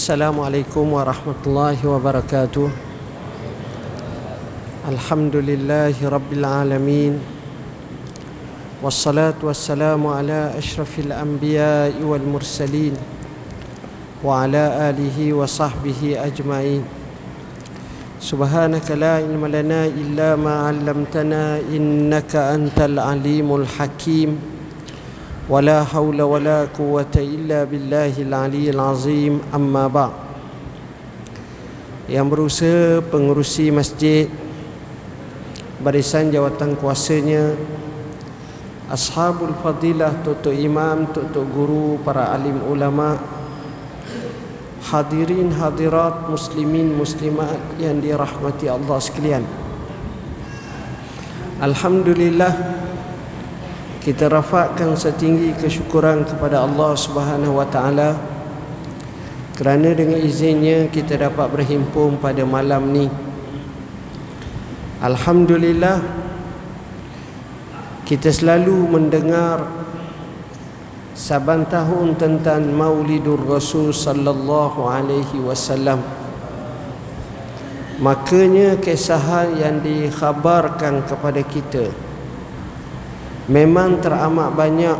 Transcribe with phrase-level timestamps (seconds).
[0.00, 2.68] السلام عليكم ورحمة الله وبركاته
[4.88, 7.14] الحمد لله رب العالمين
[8.82, 12.94] والصلاة والسلام على أشرف الأنبياء والمرسلين
[14.24, 16.82] وعلى آله وصحبه أجمعين
[18.20, 24.30] سبحانك لا علم لنا إلا ما علمتنا إنك أنت العليم الحكيم
[25.50, 30.14] ولا حول ولا قوة إلا بالله العلي العظيم أما بعد
[32.06, 34.30] yang berusaha pengurusi masjid
[35.82, 37.58] barisan jawatan kuasanya
[38.86, 43.18] ashabul fadilah tutuk imam tutuk guru para alim ulama
[44.86, 49.42] hadirin hadirat muslimin muslimat yang dirahmati Allah sekalian
[51.58, 52.52] Alhamdulillah
[54.01, 58.17] kita rafakkan setinggi kesyukuran kepada Allah Subhanahu wa taala.
[59.53, 63.05] Kerana dengan izinnya kita dapat berhimpun pada malam ni.
[65.05, 66.01] Alhamdulillah
[68.01, 69.69] kita selalu mendengar
[71.13, 76.01] saban tahun tentang Maulidur Rasul sallallahu alaihi wasallam.
[78.01, 82.10] Makanya kisah yang dikhabarkan kepada kita
[83.51, 84.99] memang teramat banyak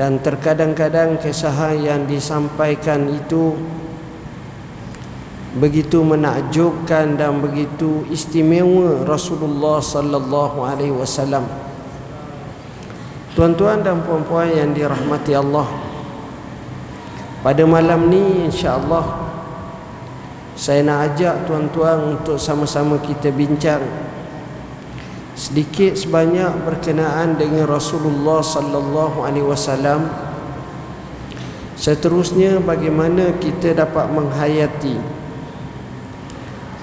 [0.00, 3.52] dan terkadang-kadang kisah yang disampaikan itu
[5.52, 11.44] begitu menakjubkan dan begitu istimewa Rasulullah sallallahu alaihi wasallam.
[13.36, 15.68] Tuan-tuan dan puan-puan yang dirahmati Allah.
[17.44, 19.28] Pada malam ni insya-Allah
[20.56, 23.82] saya nak ajak tuan-tuan untuk sama-sama kita bincang
[25.32, 30.08] sedikit sebanyak berkenaan dengan Rasulullah sallallahu alaihi wasallam.
[31.72, 34.96] Seterusnya bagaimana kita dapat menghayati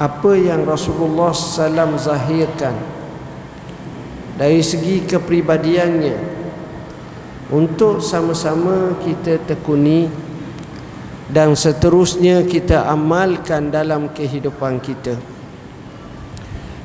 [0.02, 2.76] apa yang Rasulullah sallam zahirkan
[4.36, 6.42] dari segi kepribadiannya.
[7.50, 10.06] Untuk sama-sama kita tekuni
[11.34, 15.39] dan seterusnya kita amalkan dalam kehidupan kita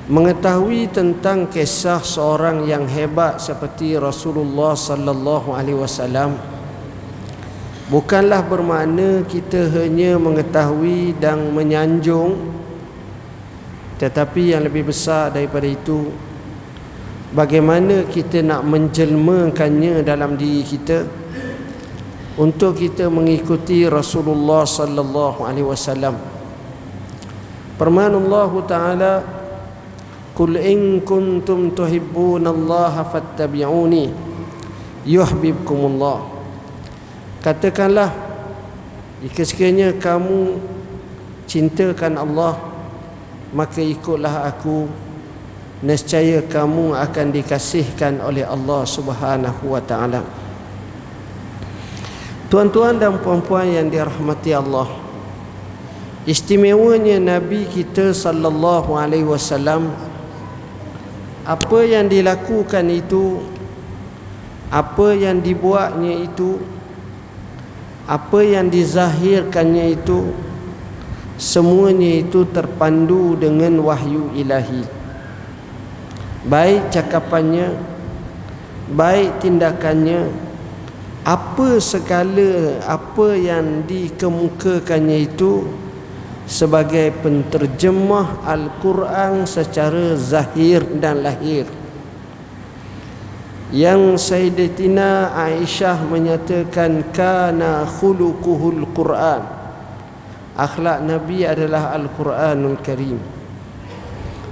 [0.05, 6.37] mengetahui tentang kisah seorang yang hebat seperti Rasulullah sallallahu alaihi wasallam.
[7.89, 12.37] Bukanlah bermakna kita hanya mengetahui dan menyanjung
[13.95, 16.11] tetapi yang lebih besar daripada itu
[17.33, 21.07] bagaimana kita nak menjelmakannya dalam diri kita
[22.35, 26.19] untuk kita mengikuti Rasulullah sallallahu alaihi wasallam.
[27.79, 29.13] Firman Allah Taala
[30.35, 34.11] Qul in kuntum tuhibbuna Allah fattabi'uni
[35.07, 36.27] yuhibbukumullah.
[37.39, 38.11] Katakanlah
[39.23, 40.59] jika sekiranya kamu
[41.47, 42.59] cintakan Allah
[43.55, 44.91] maka ikutlah aku
[45.87, 50.27] nescaya kamu akan dikasihkan oleh Allah Subhanahu wa taala.
[52.51, 54.91] Tuan-tuan dan puan-puan yang dirahmati Allah.
[56.25, 59.93] Istimewanya Nabi kita sallallahu alaihi wasallam
[61.45, 63.45] apa yang dilakukan itu
[64.73, 66.57] apa yang dibuatnya itu
[68.09, 70.33] apa yang dizahirkannya itu
[71.37, 74.85] semuanya itu terpandu dengan wahyu ilahi.
[76.45, 77.73] Baik cakapannya
[78.93, 80.29] baik tindakannya
[81.25, 85.65] apa segala apa yang dikemukakannya itu
[86.45, 91.65] sebagai penterjemah Al-Quran secara zahir dan lahir.
[93.75, 99.43] Yang Sayyidatina Aisyah menyatakan kana khuluquhul Quran.
[100.55, 103.19] Akhlak Nabi adalah Al-Quranul Karim.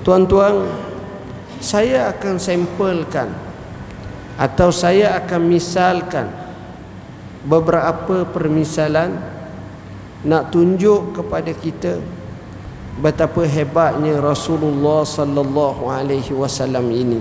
[0.02, 0.66] Tuan-tuan,
[1.62, 3.30] saya akan sampelkan
[4.34, 6.26] atau saya akan misalkan
[7.46, 9.31] beberapa permisalan
[10.22, 11.98] nak tunjuk kepada kita
[13.02, 17.20] betapa hebatnya Rasulullah sallallahu alaihi wasallam ini.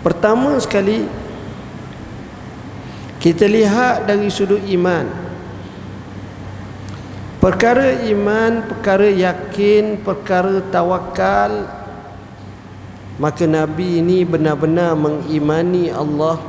[0.00, 1.04] Pertama sekali
[3.20, 5.24] kita lihat dari sudut iman.
[7.40, 11.68] Perkara iman, perkara yakin, perkara tawakal
[13.14, 16.42] maka Nabi ini benar-benar mengimani Allah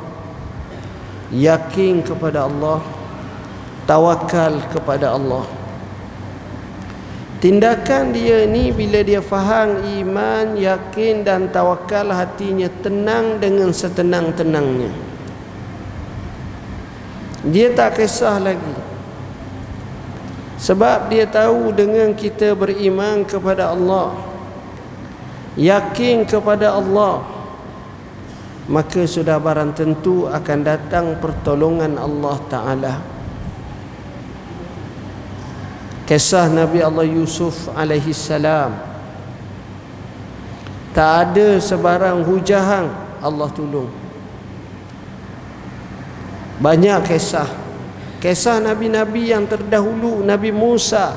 [1.29, 2.81] yakin kepada Allah
[3.85, 5.45] tawakal kepada Allah.
[7.41, 14.89] Tindakan dia ni bila dia faham iman yakin dan tawakal hatinya tenang dengan setenang-tenangnya.
[17.45, 18.75] Dia tak kisah lagi.
[20.57, 24.35] Sebab dia tahu dengan kita beriman kepada Allah
[25.55, 27.23] yakin kepada Allah
[28.67, 32.93] maka sudah barang tentu akan datang pertolongan Allah taala
[36.06, 38.78] kisah Nabi Allah Yusuf alaihi salam.
[40.96, 42.88] Tak ada sebarang hujahang
[43.19, 43.92] Allah tolong.
[46.62, 47.52] Banyak kisah.
[48.24, 51.13] Kisah nabi-nabi yang terdahulu Nabi Musa.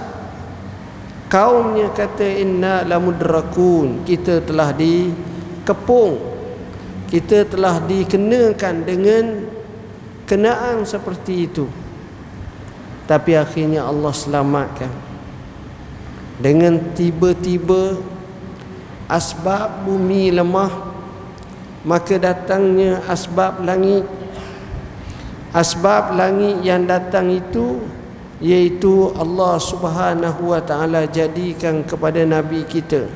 [1.30, 4.02] Kaumnya kata inna lamudrakun.
[4.02, 6.18] Kita telah dikepung.
[7.06, 9.24] Kita telah dikenakan dengan
[10.26, 11.87] kenaan seperti itu
[13.08, 14.92] tapi akhirnya Allah selamatkan.
[16.38, 17.98] Dengan tiba-tiba
[19.08, 20.70] asbab bumi lemah
[21.88, 24.04] maka datangnya asbab langit.
[25.56, 27.80] Asbab langit yang datang itu
[28.38, 33.08] yaitu Allah Subhanahu wa taala jadikan kepada nabi kita.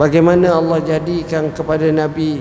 [0.00, 2.40] Bagaimana Allah jadikan kepada nabi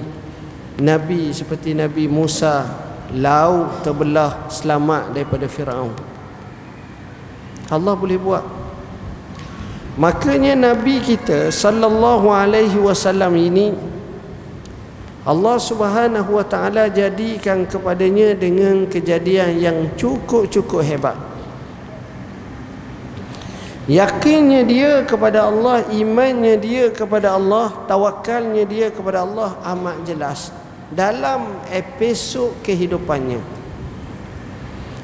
[0.79, 5.93] nabi seperti nabi Musa laut terbelah selamat daripada Firaun.
[7.69, 8.45] Allah boleh buat.
[9.97, 13.75] Makanya nabi kita sallallahu alaihi wasallam ini
[15.27, 21.17] Allah Subhanahu wa taala jadikan kepadanya dengan kejadian yang cukup-cukup hebat.
[23.89, 30.53] Yakinnya dia kepada Allah, imannya dia kepada Allah, tawakalnya dia kepada Allah amat jelas
[30.89, 33.41] dalam episod kehidupannya.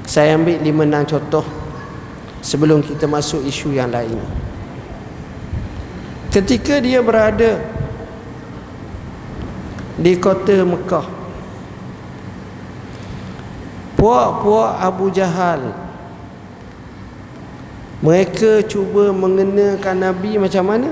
[0.05, 1.45] Saya ambil lima enam contoh
[2.41, 4.21] sebelum kita masuk isu yang lain.
[6.29, 7.63] Ketika dia berada
[9.95, 11.07] di kota Mekah
[13.95, 15.71] puak-puak Abu Jahal
[18.03, 20.91] mereka cuba mengenakan Nabi macam mana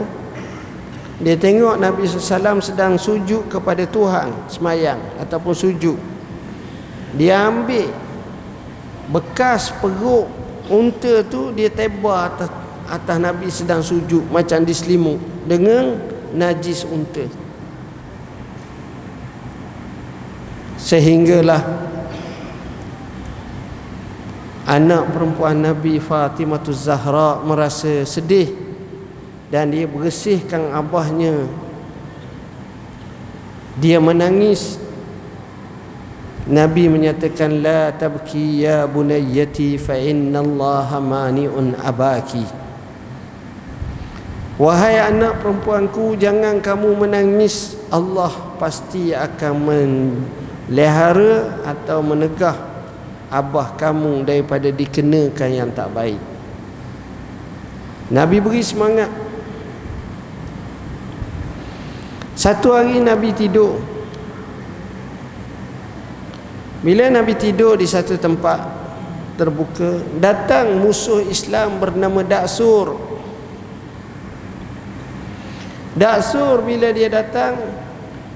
[1.24, 5.96] dia tengok Nabi SAW sedang sujud kepada Tuhan semayang ataupun sujud.
[7.16, 7.88] Dia ambil
[9.08, 10.28] bekas perut
[10.68, 12.52] unta tu dia tebar atas,
[12.92, 15.16] atas Nabi sedang sujud macam diselimut
[15.48, 15.96] dengan
[16.36, 17.24] najis unta.
[20.76, 21.64] Sehinggalah
[24.68, 28.63] anak perempuan Nabi Fatimah Zahra merasa sedih
[29.50, 31.48] dan dia bersihkan abahnya.
[33.82, 34.78] Dia menangis.
[36.44, 42.44] Nabi menyatakan la tabki ya bunayyati fa inna Allah mani'un abaki.
[44.60, 47.80] Wahai anak perempuanku jangan kamu menangis.
[47.90, 48.30] Allah
[48.60, 49.92] pasti akan men
[50.70, 52.54] lehara atau menegah
[53.34, 56.22] abah kamu daripada dikenakan yang tak baik.
[58.14, 59.10] Nabi beri semangat
[62.44, 63.80] satu hari Nabi tidur.
[66.84, 68.60] Bila Nabi tidur di satu tempat
[69.40, 73.00] terbuka datang musuh Islam bernama Daksur.
[75.96, 77.56] Daksur bila dia datang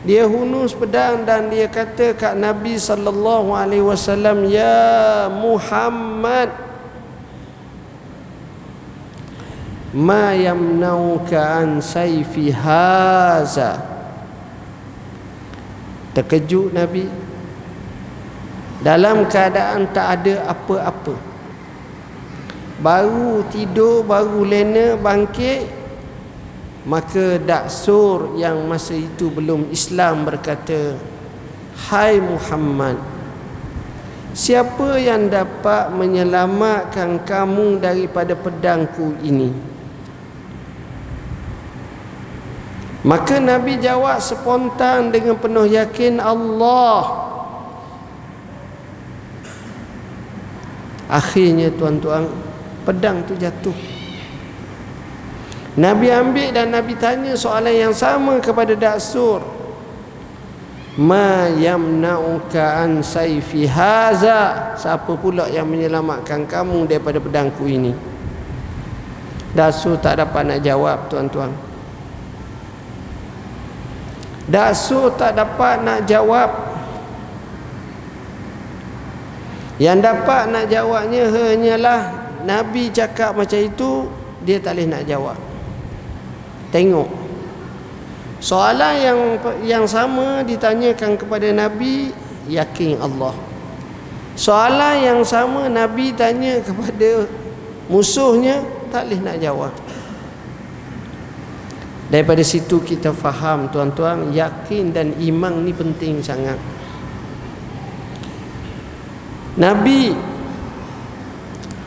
[0.08, 6.56] dia hunus pedang dan dia kata kat Nabi sallallahu alaihi wasallam ya Muhammad
[9.92, 13.97] ma yamnauka an sayfi haza
[16.18, 17.06] terkejut Nabi.
[18.82, 21.14] Dalam keadaan tak ada apa-apa.
[22.82, 25.66] Baru tidur baru lena bangkit
[26.86, 30.94] Maka Daksur yang masa itu belum Islam berkata
[31.90, 33.02] Hai Muhammad
[34.38, 39.77] Siapa yang dapat menyelamatkan kamu daripada pedangku ini
[43.08, 47.24] Maka Nabi jawab spontan dengan penuh yakin Allah
[51.08, 52.28] Akhirnya tuan-tuan
[52.84, 53.72] pedang tu jatuh
[55.78, 59.46] Nabi ambil dan Nabi tanya soalan yang sama kepada Daksur.
[60.98, 64.74] Ma yamna'uka an sayfi haza?
[64.74, 67.94] Siapa pula yang menyelamatkan kamu daripada pedangku ini?
[69.54, 71.67] Daksur tak dapat nak jawab tuan-tuan.
[74.48, 76.50] Daksur tak dapat nak jawab.
[79.78, 82.02] Yang dapat nak jawabnya hanyalah
[82.48, 84.10] Nabi cakap macam itu,
[84.42, 85.38] dia tak boleh nak jawab.
[86.72, 87.08] Tengok
[88.38, 89.20] Soalan yang
[89.66, 92.14] yang sama ditanyakan kepada Nabi
[92.46, 93.34] Yakin Allah
[94.38, 97.26] Soalan yang sama Nabi tanya kepada
[97.90, 98.62] musuhnya
[98.94, 99.74] tak boleh nak jawab
[102.08, 106.56] daripada situ kita faham tuan-tuan yakin dan iman ni penting sangat.
[109.58, 110.14] Nabi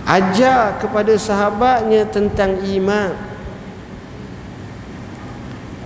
[0.04, 3.14] ajar kepada sahabatnya tentang iman.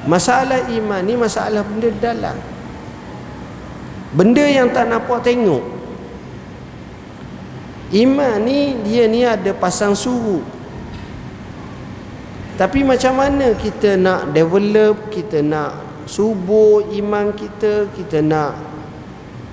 [0.05, 2.37] Masalah iman ni masalah benda dalam.
[4.13, 5.65] Benda yang tak nampak tengok.
[7.95, 10.54] Iman ni dia ni ada pasang suhu
[12.55, 15.75] tapi macam mana kita nak develop kita nak
[16.07, 18.55] subuh iman kita kita nak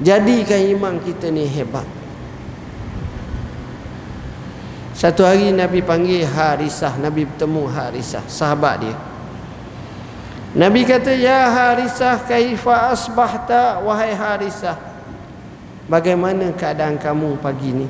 [0.06, 1.88] jadikan iman kita ni hebat?
[4.94, 6.94] Satu hari Nabi panggil Harisah.
[7.02, 8.94] Nabi bertemu Harisah Sahabat dia.
[10.54, 13.82] Nabi kata Ya Harisah Kaifa asbahta?
[13.82, 14.78] Wahai Harisah
[15.90, 17.88] Bagaimana keadaan kamu pagi ni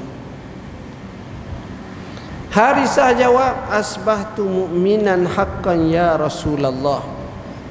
[2.51, 6.99] Harisah jawab Asbahtu mu'minan haqqan ya Rasulullah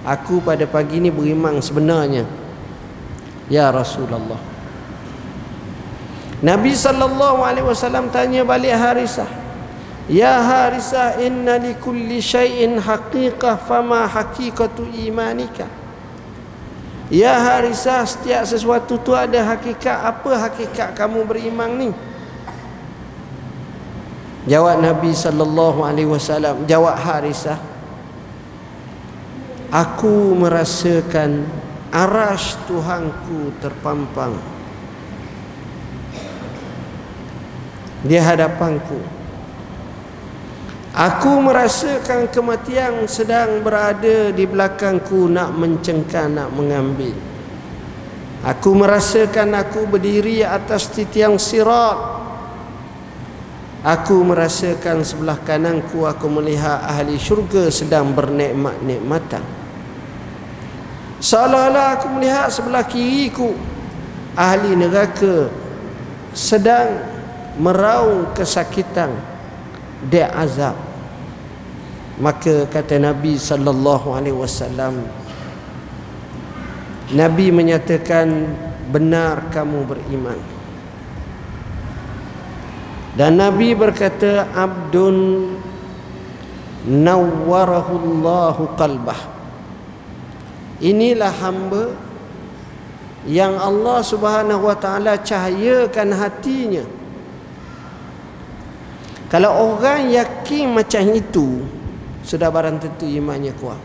[0.08, 2.24] Aku pada pagi ni beriman sebenarnya
[3.52, 4.50] Ya Rasulullah
[6.40, 9.28] Nabi sallallahu alaihi wasallam tanya balik Harisah.
[10.08, 15.68] Ya Harisah inna li kulli shay'in haqiqah fama haqiqatu imanika?
[17.12, 20.00] Ya Harisah setiap sesuatu tu ada hakikat.
[20.00, 21.90] Apa hakikat kamu beriman ni?
[24.48, 27.60] Jawab Nabi sallallahu alaihi wasallam, jawab Harisah.
[29.70, 31.46] Aku merasakan
[31.90, 34.38] arash Tuhanku terpampang
[38.00, 38.96] di hadapanku
[40.94, 47.12] aku merasakan kematian sedang berada di belakangku nak mencengkan nak mengambil
[48.40, 52.29] aku merasakan aku berdiri atas titiang sirat
[53.80, 59.40] Aku merasakan sebelah kananku aku melihat ahli syurga sedang bernikmat-nikmatan.
[61.20, 63.56] Seolah-olah aku melihat sebelah kiriku
[64.36, 65.48] ahli neraka
[66.36, 67.02] sedang
[67.58, 69.10] meraung kesakitan
[70.06, 70.78] dia azab
[72.20, 75.04] maka kata Nabi sallallahu alaihi wasallam
[77.10, 78.54] Nabi menyatakan
[78.88, 80.38] benar kamu beriman
[83.18, 85.50] dan Nabi berkata abdun
[86.86, 89.18] nawwarahullahu qalbah.
[90.80, 91.92] Inilah hamba
[93.28, 96.84] yang Allah Subhanahu wa taala cahayakan hatinya.
[99.30, 101.62] Kalau orang yakin macam itu
[102.20, 103.80] Sudah barang tentu imannya kuat.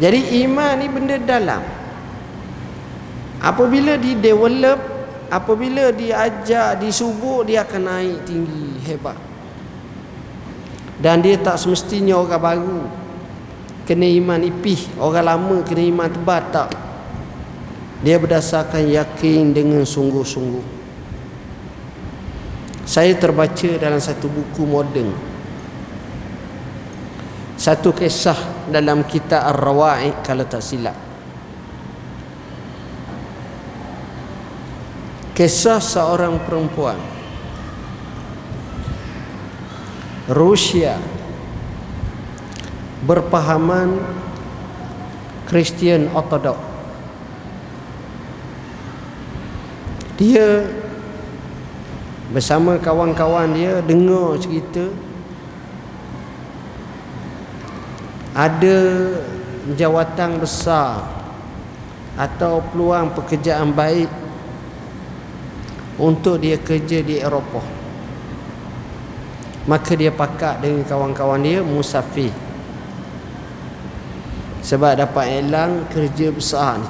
[0.00, 1.60] Jadi iman ni benda dalam.
[3.38, 4.89] Apabila di develop
[5.30, 9.14] Apabila diajar, disubuk Dia akan naik tinggi, hebat.
[10.98, 12.80] Dan dia tak semestinya orang baru.
[13.88, 16.70] Kena iman ipih Orang lama kena iman tebal tak?
[18.04, 20.82] Dia berdasarkan yakin dengan sungguh-sungguh.
[22.84, 25.12] Saya terbaca dalam satu buku moden.
[27.60, 31.09] Satu kisah dalam kitab Ar-Rawa'i kalau tak silap
[35.34, 36.98] kisah seorang perempuan.
[40.30, 41.00] Rusia.
[43.00, 43.96] Berpahaman
[45.48, 46.70] Kristian Ortodok
[50.20, 50.68] dia
[52.28, 54.92] bersama kawan-kawan dia dengar cerita.
[58.36, 58.78] Ada
[59.74, 61.08] jawatan besar
[62.20, 64.12] atau peluang pekerjaan baik
[66.00, 67.78] untuk dia kerja di Eropah.
[69.68, 72.32] Maka dia pakat dengan kawan-kawan dia musafir
[74.64, 76.88] sebab dapat elang kerja besar ni.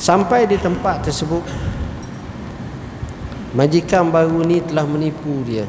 [0.00, 1.44] Sampai di tempat tersebut
[3.50, 5.66] Majikan baru ni telah menipu dia.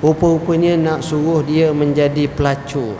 [0.00, 2.96] Rupa-rupanya nak suruh dia menjadi pelacur.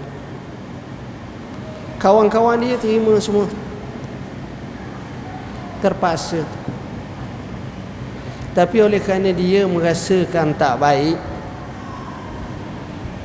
[1.97, 3.49] Kawan-kawan dia terima semua
[5.81, 6.45] Terpaksa.
[8.53, 11.19] Tapi oleh kerana dia merasakan tak baik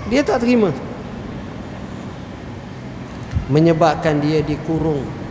[0.05, 0.69] Dia tak terima.
[3.49, 5.25] Menyebabkan dia dikurung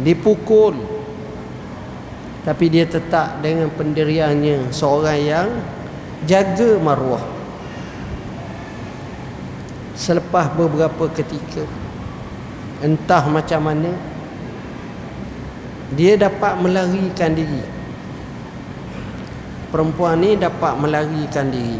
[0.00, 0.76] dipukul.
[2.46, 5.48] Tapi dia tetap dengan pendiriannya seorang yang
[6.30, 7.24] jaga maruah.
[9.98, 11.66] Selepas beberapa ketika
[12.84, 13.90] entah macam mana
[15.94, 17.62] dia dapat melarikan diri.
[19.70, 21.78] Perempuan ni dapat melarikan diri.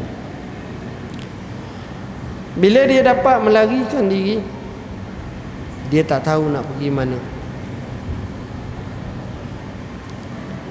[2.56, 4.38] Bila dia dapat melarikan diri
[5.90, 7.18] dia tak tahu nak pergi mana.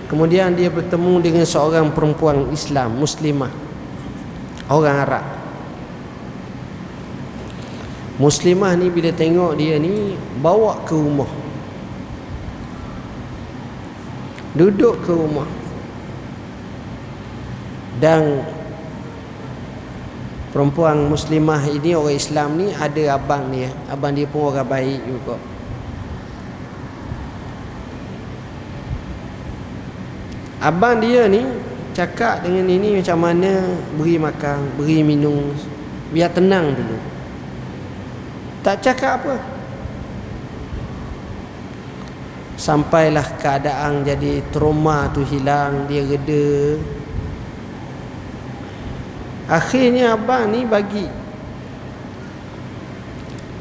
[0.06, 3.51] Kemudian dia bertemu dengan seorang perempuan Islam muslimah.
[4.72, 5.25] Orang Arab.
[8.15, 11.45] Muslimah ni bila tengok dia ni bawa ke rumah
[14.56, 15.48] duduk ke rumah.
[17.96, 18.44] Dan
[20.52, 25.36] perempuan muslimah ini orang Islam ni ada abang dia abang dia pun orang baik juga.
[30.64, 31.46] Abang dia ni
[31.96, 33.52] cakap dengan ini macam mana
[33.96, 35.56] beri makan beri minum
[36.12, 37.00] biar tenang dulu.
[38.60, 39.55] Tak cakap apa
[42.65, 46.81] Sampailah keadaan jadi trauma tu hilang Dia reda.
[49.45, 51.05] Akhirnya abang ni bagi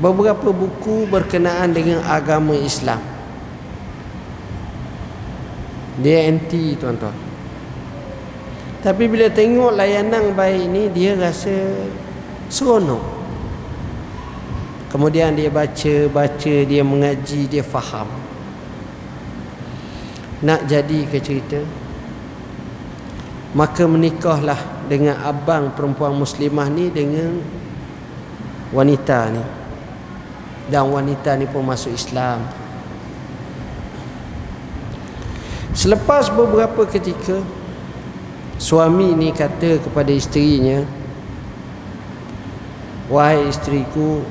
[0.01, 2.99] Beberapa buku berkenaan dengan agama Islam.
[6.01, 7.15] Dia anti tuan-tuan.
[8.81, 11.53] Tapi bila tengok layanan baik ni Dia rasa
[12.49, 13.05] seronok.
[14.89, 18.24] Kemudian dia baca, baca, dia mengaji, dia faham
[20.45, 21.65] nak jadi ke cerita?
[23.57, 27.41] Maka menikahlah dengan abang perempuan muslimah ni dengan
[28.77, 29.45] wanita ni.
[30.69, 32.45] Dan wanita ni pun masuk Islam.
[35.73, 37.41] Selepas beberapa ketika
[38.61, 40.87] suami ni kata kepada isterinya
[43.11, 44.23] wahai isteriku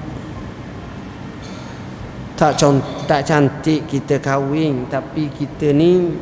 [2.40, 2.58] tak
[3.04, 6.16] tak cantik kita kahwin tapi kita ni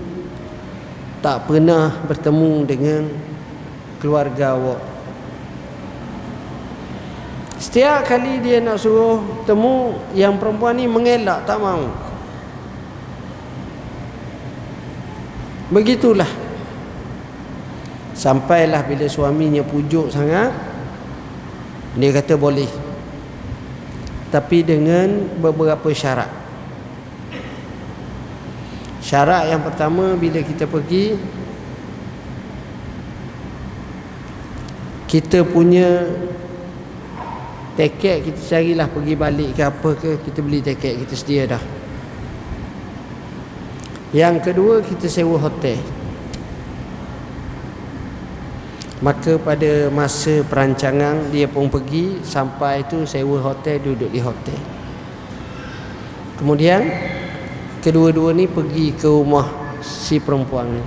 [1.22, 3.02] tak pernah bertemu dengan
[4.02, 4.82] keluarga awak.
[7.62, 11.86] Setiap kali dia nak suruh temu yang perempuan ni mengelak tak mau.
[15.70, 16.28] Begitulah.
[18.18, 20.50] Sampailah bila suaminya pujuk sangat
[21.94, 22.70] dia kata boleh.
[24.34, 26.41] Tapi dengan beberapa syarat
[29.12, 31.20] syarat yang pertama bila kita pergi
[35.12, 36.08] kita punya
[37.76, 41.64] tiket kita carilah pergi balik ke apa ke kita beli tiket kita sedia dah
[44.16, 45.76] yang kedua kita sewa hotel
[49.02, 54.62] Maka pada masa perancangan dia pun pergi sampai tu sewa hotel duduk di hotel.
[56.38, 56.86] Kemudian
[57.82, 59.50] kedua-dua ni pergi ke rumah
[59.82, 60.84] si perempuan ni.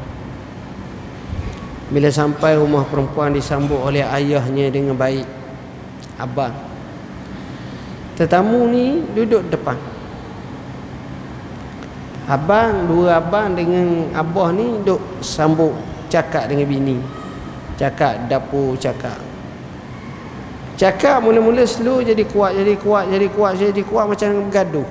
[1.91, 5.27] Bila sampai rumah perempuan disambut oleh ayahnya dengan baik.
[6.17, 6.55] Abang.
[8.15, 9.75] Tetamu ni duduk depan.
[12.25, 15.75] Abang, dua abang dengan abah ni duduk sambut
[16.09, 16.97] cakap dengan bini.
[17.75, 19.19] Cakap dapur cakap
[20.79, 24.87] Cakap mula-mula slow jadi kuat Jadi kuat, jadi kuat, jadi kuat Macam bergaduh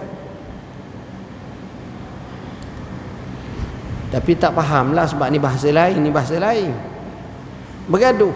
[4.13, 6.69] Tapi tak faham lah Sebab ni bahasa lain, ni bahasa lain.
[7.89, 8.33] Bergaduh.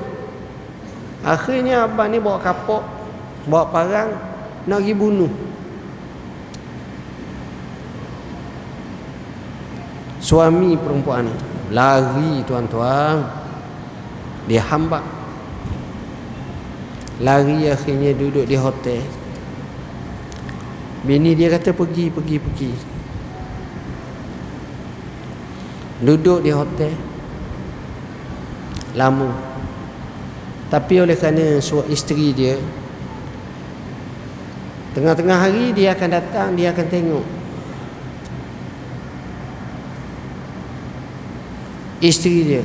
[1.22, 2.82] Akhirnya abang ni bawa kapok
[3.46, 4.10] Bawa parang
[4.66, 5.32] Nak pergi bunuh.
[10.18, 11.36] Suami perempuan ni
[11.72, 13.28] Lari tuan-tuan.
[14.48, 15.04] Dia hamba.
[17.20, 19.04] Lari akhirnya duduk di hotel.
[21.04, 22.72] Bini dia kata pergi pergi pergi
[26.02, 26.94] duduk di hotel.
[28.98, 29.34] Lama.
[30.68, 32.60] Tapi oleh kerana suami isteri dia
[34.92, 37.26] tengah-tengah hari dia akan datang dia akan tengok.
[42.02, 42.64] Isteri dia.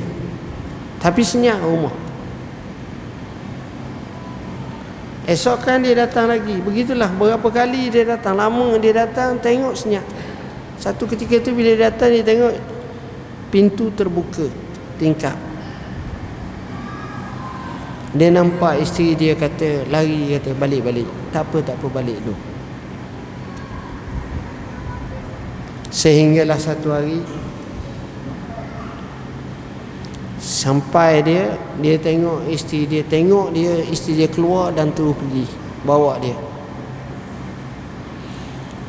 [0.99, 1.93] Tapi senyap rumah.
[5.23, 6.59] Esok kan dia datang lagi.
[6.59, 8.35] Begitulah berapa kali dia datang.
[8.35, 10.03] Lama dia datang tengok senyap.
[10.75, 12.72] Satu ketika tu bila dia datang dia tengok
[13.53, 14.49] Pintu terbuka
[14.97, 15.37] Tingkap.
[18.17, 21.05] Dia nampak isteri dia kata Lari kata balik-balik.
[21.29, 22.37] Tak apa tak apa balik dulu.
[25.93, 27.21] Sehinggalah satu hari
[30.41, 35.47] sampai dia dia tengok isteri dia tengok dia isteri dia keluar dan terus pergi
[35.87, 36.35] bawa dia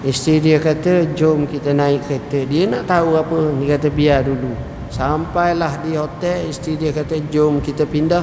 [0.05, 2.45] Isteri dia kata jom kita naik kereta.
[2.45, 3.57] Dia nak tahu apa?
[3.57, 4.53] Dia kata biar dulu.
[4.93, 8.21] Sampailah di hotel Isteri dia kata jom kita pindah.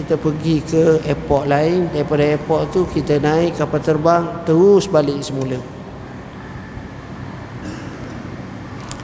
[0.00, 1.92] Kita pergi ke airport lain.
[1.92, 5.60] Daripada airport tu kita naik kapal terbang Terus balik semula.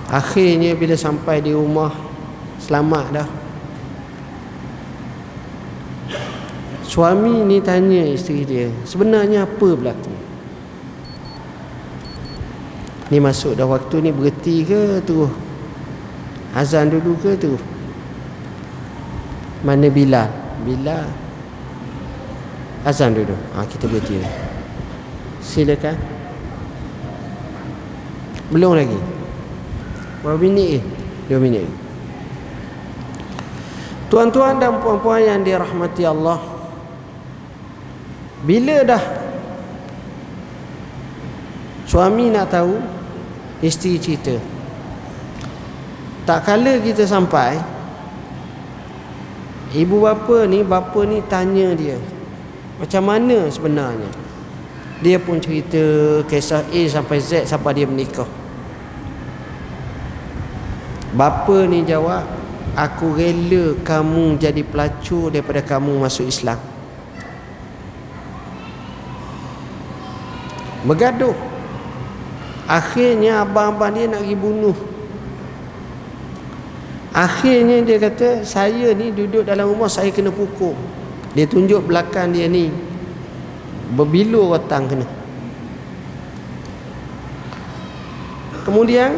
[0.09, 1.93] Akhirnya bila sampai di rumah
[2.57, 3.29] Selamat dah.
[6.89, 10.24] Suami ni tanya isteri dia Sebenarnya apa berlaku
[13.13, 15.29] Ni masuk dah waktu ni berhenti ke terus?
[16.57, 17.61] Azan dulu ke terus?
[19.61, 20.29] Mana Bilal?
[20.65, 21.05] Bilal.
[22.85, 23.37] Azan dulu.
[23.57, 24.21] Ha, Kita berhenti
[25.45, 25.97] Silakan.
[28.53, 28.97] Belum lagi.
[30.25, 30.83] Berapa minit eh
[31.29, 31.65] Dua minit.
[34.13, 36.39] Tuan-tuan dan puan-puan yang dirahmati Allah
[38.45, 39.03] Bila dah
[41.95, 42.75] Suami nak tahu
[43.63, 44.35] Isteri cerita.
[46.27, 47.63] Tak kala kita sampai
[49.71, 51.95] Ibu bapa ni Bapa ni tanya dia
[52.83, 54.11] Macam mana sebenarnya?
[55.07, 55.79] Dia pun cerita
[56.27, 58.27] Kisah A sampai Z Sampai dia menikah.
[61.15, 62.27] Bapa ni jawab
[62.75, 66.59] Aku rela kamu jadi pelacur Daripada kamu masuk Islam.
[70.83, 71.54] Bergaduh
[72.65, 74.77] Akhirnya abang-abang dia nak pergi bunuh.
[77.15, 80.75] Akhirnya dia kata Saya ni duduk dalam rumah Saya kena pukul.
[81.37, 82.73] Dia tunjuk belakang dia ni.
[83.93, 85.07] Berbilur rotang kena.
[88.65, 89.13] Kemudian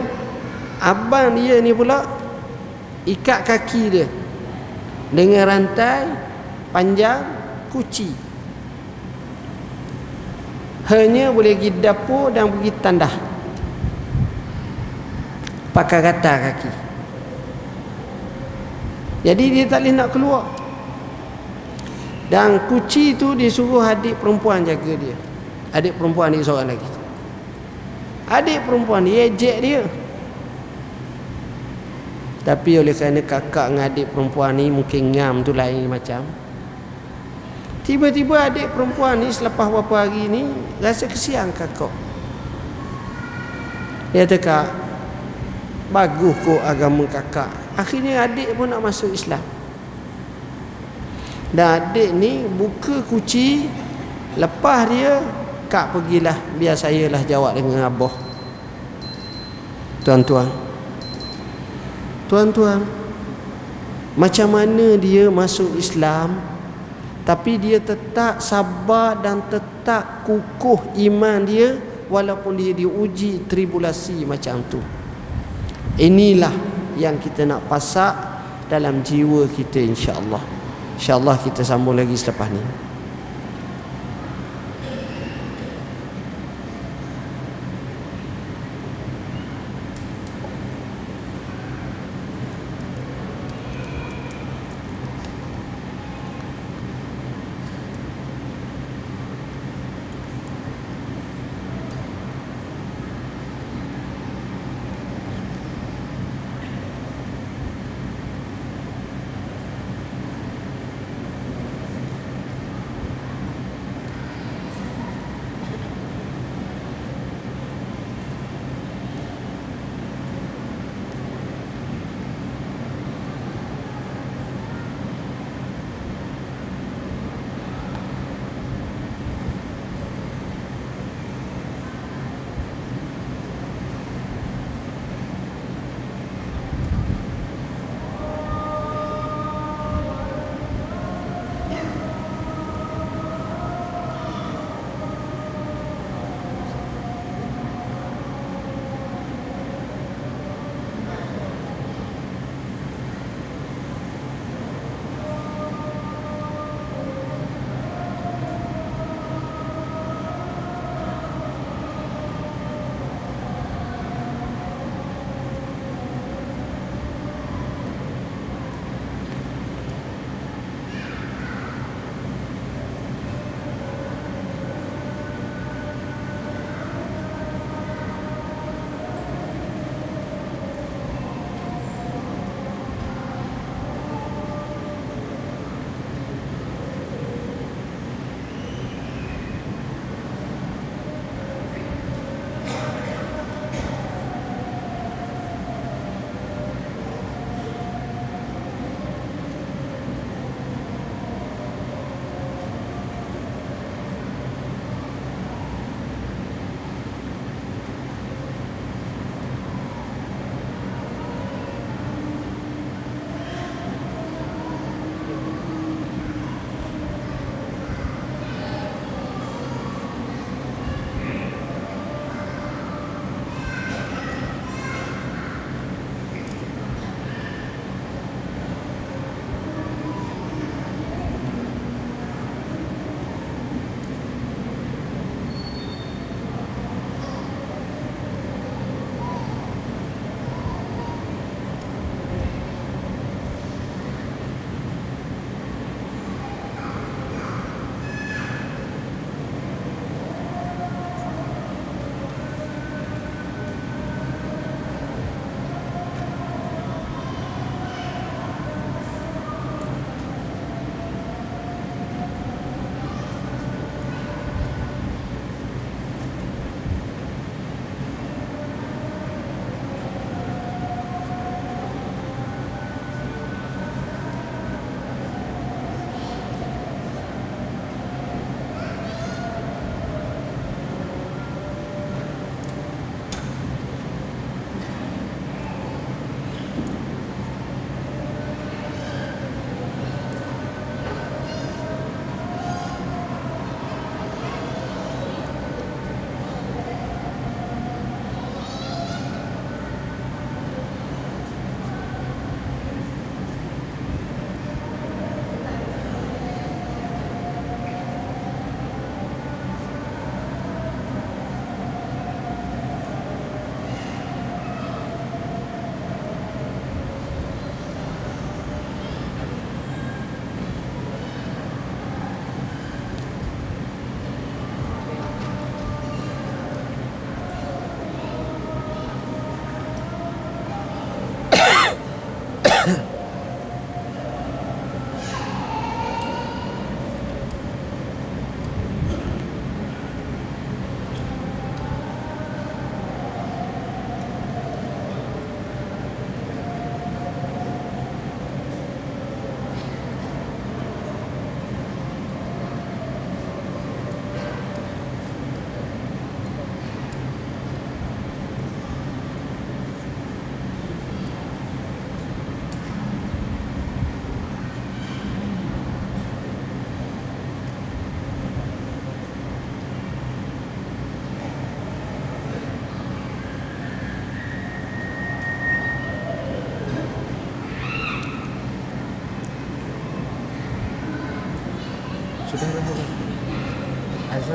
[0.82, 2.02] Abang dia ni pula
[3.06, 4.06] Ikat kaki dia
[5.14, 6.02] Dengan rantai
[6.74, 7.22] Panjang
[7.70, 8.10] Kuci.
[10.90, 13.25] Hanya boleh pergi dapur Dan pergi tandah
[15.76, 16.70] pakai kata kaki.
[19.28, 20.44] Jadi dia tak boleh nak keluar.
[22.32, 25.16] Dan kuci tu disuruh adik perempuan jaga dia.
[25.76, 26.88] Adik perempuan ni seorang lagi.
[28.26, 29.82] Adik perempuan dia ejek dia.
[32.46, 36.24] Tapi oleh kerana kakak dengan adik perempuan ni mungkin ngam tu lain macam.
[37.82, 40.42] Tiba-tiba adik perempuan ni selepas beberapa hari ni
[40.82, 41.90] rasa kesian kakak.
[44.14, 44.85] Dia kata
[45.96, 47.48] bagus kok agama kakak.
[47.72, 49.40] Akhirnya adik pun nak masuk Islam.
[51.56, 53.64] Dan adik ni buka kunci
[54.36, 55.24] lepas dia
[55.72, 58.12] kak pergilah biar saya lah jawab dengan abah.
[60.04, 60.52] Tuan-tuan.
[62.28, 62.84] Tuan-tuan
[64.20, 66.36] macam mana dia masuk Islam
[67.24, 71.76] tapi dia tetap sabar dan tetap kukuh iman dia
[72.08, 74.80] walaupun dia diuji tribulasi macam tu
[75.96, 76.52] Inilah
[77.00, 78.12] yang kita nak pasak
[78.68, 80.42] dalam jiwa kita insya-Allah.
[81.00, 82.85] Insya-Allah kita sambung lagi selepas ni.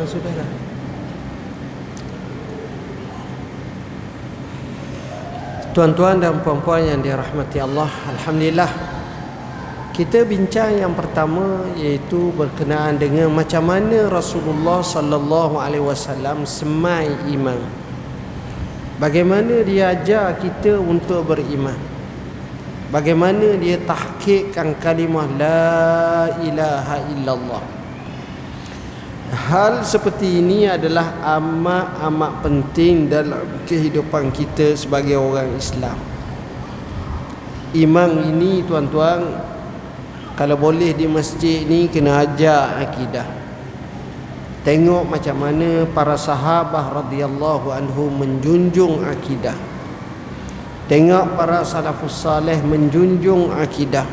[0.01, 0.49] Azan sudah lah.
[5.71, 7.87] Tuan-tuan dan puan-puan yang dirahmati Allah
[8.17, 8.71] Alhamdulillah.
[9.91, 17.59] Kita bincang yang pertama Iaitu berkenaan dengan Macam mana Rasulullah Sallallahu Alaihi Wasallam Semai iman.
[18.99, 21.77] Bagaimana dia ajar kita untuk beriman?
[22.91, 27.80] Bagaimana dia tahkikkan kalimah La ilaha illallah
[29.31, 35.95] Hal seperti ini adalah amat-amat penting dalam kehidupan kita sebagai orang Islam.
[37.71, 39.39] Imam ini tuan-tuan
[40.35, 43.23] kalau boleh di masjid ni kena ajar akidah.
[44.67, 49.55] Tengok macam mana para sahabat radhiyallahu anhu menjunjung akidah.
[50.91, 54.03] Tengok para salafus saleh menjunjung akidah.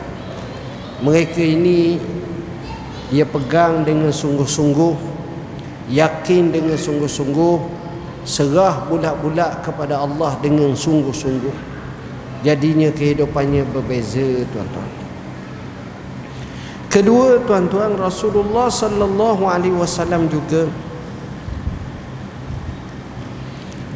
[1.02, 1.98] Mereka ini
[3.08, 5.18] dia pegang dengan sungguh-sungguh
[5.88, 7.56] yakin dengan sungguh-sungguh
[8.28, 11.80] serah bulat-bulat kepada Allah dengan sungguh-sungguh.
[12.44, 14.90] Jadinya kehidupannya berbeza tuan-tuan.
[16.88, 20.70] Kedua tuan-tuan Rasulullah sallallahu alaihi wasallam juga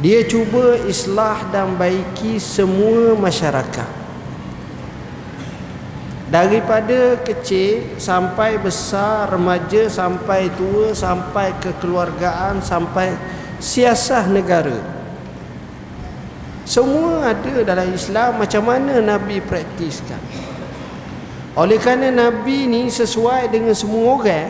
[0.03, 4.02] dia cuba islah dan baiki semua masyarakat
[6.33, 13.13] daripada kecil sampai besar remaja sampai tua sampai kekeluargaan sampai
[13.61, 14.81] siasah negara.
[16.65, 20.17] Semua ada dalam Islam macam mana Nabi praktiskan.
[21.53, 24.49] Oleh kerana Nabi ni sesuai dengan semua orang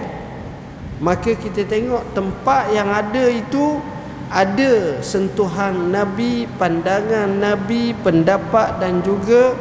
[1.04, 3.84] maka kita tengok tempat yang ada itu
[4.32, 9.52] ada sentuhan Nabi pandangan Nabi pendapat dan juga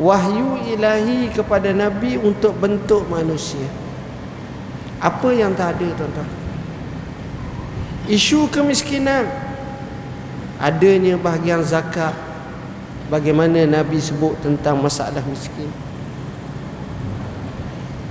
[0.00, 3.66] wahyu ilahi kepada nabi untuk bentuk manusia.
[4.98, 6.28] Apa yang tak ada tuan-tuan?
[8.08, 9.28] Isu kemiskinan.
[10.58, 12.14] Adanya bahagian zakat.
[13.12, 15.68] Bagaimana nabi sebut tentang masalah miskin.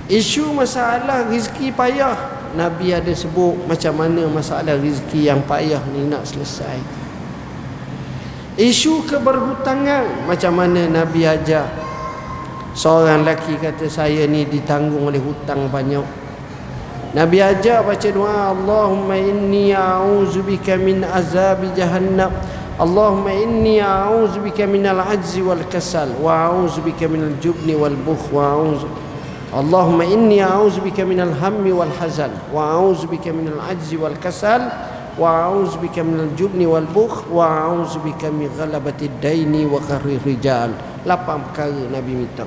[0.06, 2.14] Isu masalah rezeki payah.
[2.54, 7.03] Nabi ada sebut macam mana masalah rezeki yang payah ni nak selesai
[8.54, 11.66] Isu keberhutangan macam mana Nabi ajar?
[12.74, 16.06] Seorang lelaki kata saya ni ditanggung oleh hutang banyak.
[17.18, 22.30] Nabi ajar baca doa Allahumma inni a'udzubika min azab jahannam.
[22.78, 28.90] Allahumma inni a'udzubika min al-ajzi wal kasal wa a'udzubika min al-jubni wal bukh wa a'udzu
[29.54, 34.66] Allahumma inni a'udzubika min al-hammi wal hazan wa a'udzubika min al-ajzi wal kasal
[36.34, 40.74] jubni wal bukh wa a'udzu bika min ghalabati daini wa qahri rijal.
[41.06, 42.44] Lapan perkara nabi minta.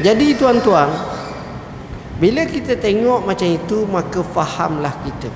[0.00, 0.88] Jadi tuan-tuan
[2.20, 5.32] bila kita tengok macam itu maka fahamlah kita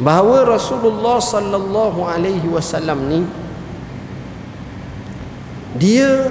[0.00, 3.20] bahawa Rasulullah sallallahu alaihi wasallam ni
[5.76, 6.28] dia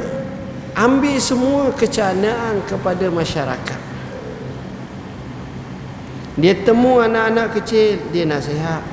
[0.78, 3.89] ambil semua kecanaan kepada masyarakat
[6.40, 8.84] dia temu anak-anak kecil Dia nasihat.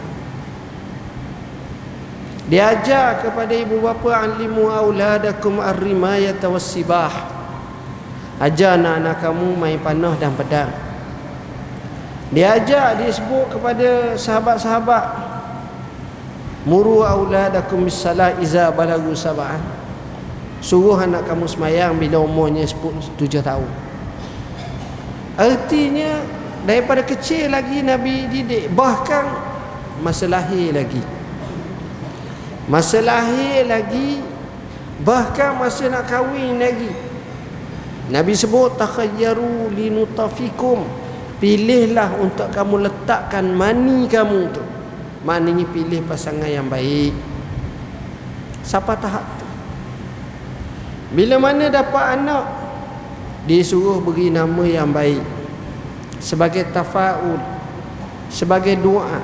[2.46, 7.10] Dia ajar kepada ibu bapa Alimu awladakum ar-rimayata was-sibah.
[8.42, 10.70] Ajar anak-anak kamu main panah dan pedang.
[12.34, 15.04] Dia ajar Dia sebut kepada sahabat-sahabat
[16.66, 19.62] Muru awladakum bis-salah iza balagu sab'an.
[20.58, 23.70] Suruh anak kamu semayang bila umurnya 7 tahun.
[25.38, 26.26] Artinya
[26.66, 28.68] daripada kecil lagi Nabi didik.
[28.74, 29.24] Bahkan
[30.02, 31.00] masa lahir lagi.
[32.66, 34.18] Masa lahir lagi
[35.06, 36.90] bahkan masa nak kahwin lagi.
[38.10, 40.82] Nabi sebut takhayyaru linutafikum.
[41.36, 44.62] Pilihlah untuk kamu letakkan mani kamu tu.
[45.22, 47.14] Maknanya pilih pasangan yang baik.
[48.66, 49.46] Siapa tahap tu?
[51.14, 52.44] Bila mana dapat anak
[53.46, 55.35] dia suruh beri nama yang baik
[56.26, 57.38] sebagai tafaul
[58.26, 59.22] sebagai doa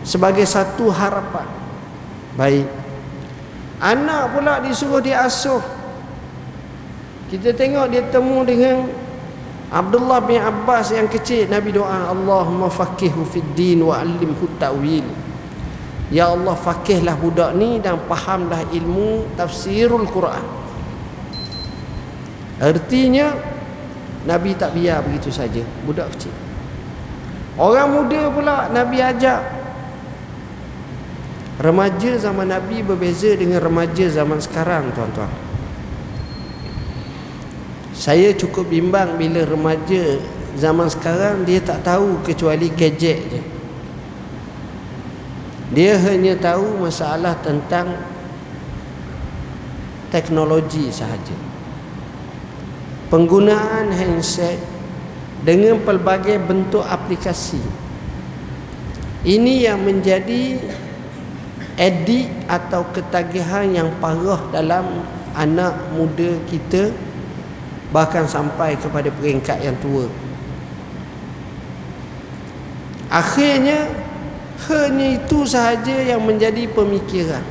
[0.00, 1.44] sebagai satu harapan.
[2.40, 2.64] Baik.
[3.80, 5.60] Anak pula disuruh diasuh.
[7.28, 8.88] Kita tengok dia temu dengan
[9.68, 11.52] Abdullah bin Abbas yang kecil.
[11.52, 15.04] Nabi doa Allahumma faqihu fid din wa allimhu ta'wil.
[16.10, 20.42] Ya Allah fakihlah budak ni dan fahamlah ilmu tafsirul Quran.
[22.58, 23.30] Artinya
[24.28, 25.64] Nabi tak biar begitu saja.
[25.88, 26.32] Budak kecil.
[27.56, 29.40] Orang muda pula Nabi ajak.
[31.60, 35.28] Remaja zaman Nabi berbeza dengan remaja zaman sekarang tuan-tuan.
[37.92, 40.16] Saya cukup bimbang bila remaja
[40.56, 43.42] zaman sekarang dia tak tahu kecuali gadget je.
[45.76, 47.92] Dia hanya tahu masalah tentang
[50.08, 51.49] teknologi sahaja
[53.10, 54.56] penggunaan handset
[55.42, 57.60] dengan pelbagai bentuk aplikasi.
[59.20, 60.56] Ini yang menjadi
[61.76, 65.04] edik atau ketagihan yang parah dalam
[65.36, 66.88] anak muda kita
[67.90, 70.06] bahkan sampai kepada peringkat yang tua.
[73.10, 73.90] Akhirnya
[74.70, 77.42] hanya itu sahaja yang menjadi pemikiran.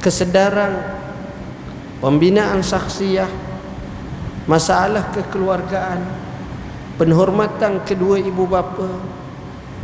[0.00, 0.78] Kesedaran
[2.00, 3.28] pembinaan saksiah
[4.48, 6.00] masalah kekeluargaan
[6.96, 8.88] penghormatan kedua ibu bapa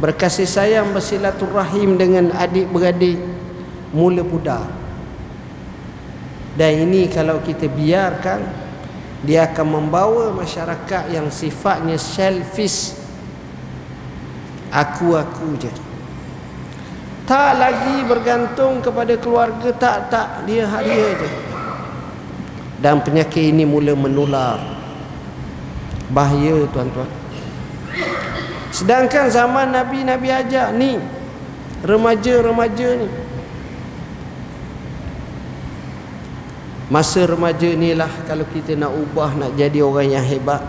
[0.00, 3.20] berkasih sayang bersilaturahim dengan adik-beradik
[3.94, 4.66] mula pudar.
[6.58, 8.42] Dan ini kalau kita biarkan
[9.22, 12.98] dia akan membawa masyarakat yang sifatnya selfish
[14.72, 15.72] aku-aku je.
[17.24, 21.53] Tak lagi bergantung kepada keluarga tak tak dia dia je
[22.84, 24.60] dan penyakit ini mula menular.
[26.12, 27.08] Bahaya tuan-tuan.
[28.68, 31.00] Sedangkan zaman Nabi Nabi ajak ni
[31.80, 33.08] remaja-remaja ni.
[36.92, 40.60] Masa remaja ni lah kalau kita nak ubah nak jadi orang yang hebat.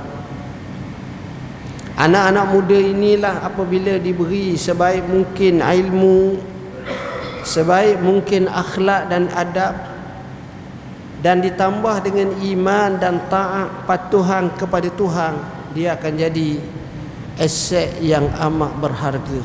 [2.00, 6.40] Anak-anak muda inilah apabila diberi sebaik mungkin ilmu
[7.46, 9.95] Sebaik mungkin akhlak dan adab
[11.26, 15.34] Dan ditambah dengan iman dan taat patuhan kepada Tuhan
[15.74, 16.62] Dia akan jadi
[17.42, 19.42] aset yang amat berharga.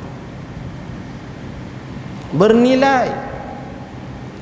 [2.37, 3.09] Bernilai.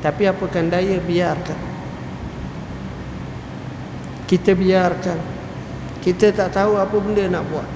[0.03, 1.61] Tapi apakan daya biarkan.
[4.27, 5.19] Kita biarkan.
[6.03, 7.69] Kita tak tahu apa benda nak buat.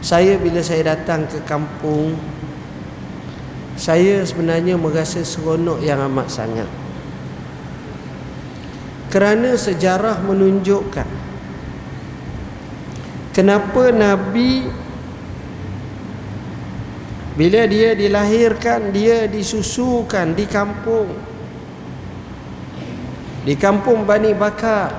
[0.00, 2.16] Saya bila saya datang ke kampung
[3.76, 6.79] Saya sebenarnya merasa seronok yang amat sangat
[9.10, 11.08] Kerana sejarah menunjukkan
[13.34, 14.70] Kenapa Nabi
[17.34, 21.10] Bila dia dilahirkan Dia disusukan di kampung.
[23.42, 24.94] Di kampung Bani Bakar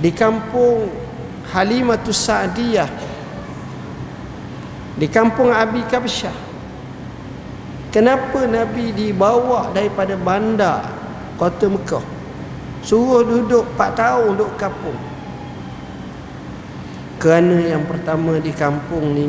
[0.00, 0.88] Di kampung
[1.52, 3.08] Halimatus Sa'diyah
[4.98, 6.50] di kampung Abi Kabsyah.
[7.94, 10.90] Kenapa Nabi dibawa daripada bandar
[11.38, 12.17] kota Mekah
[12.82, 14.98] suruh duduk 4 tahun duduk kampung.
[17.18, 19.26] Kerana yang pertama di kampung ni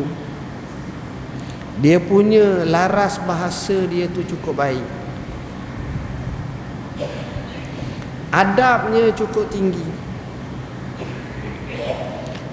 [1.80, 4.88] dia punya laras bahasa dia tu cukup baik.
[8.30, 9.88] Adabnya cukup tinggi.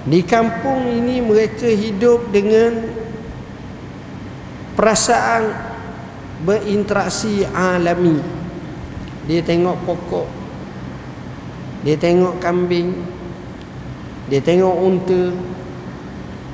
[0.07, 2.87] Di kampung ini mereka hidup dengan
[4.79, 5.53] perasaan
[6.47, 8.23] berinteraksi alami.
[9.27, 10.46] Dia tengok pokok
[11.87, 12.91] dia tengok kambing.
[14.27, 15.31] Dia tengok unta.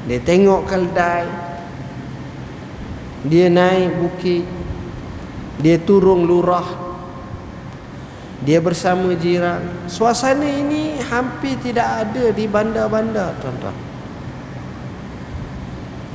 [0.05, 1.25] Dia tengok keldai.
[3.25, 4.45] Dia naik bukit.
[5.57, 6.69] Dia turun lurah.
[8.45, 9.89] Dia bersama jiran.
[9.89, 13.77] Suasana ini hampir tidak ada di bandar-bandar tuan-tuan.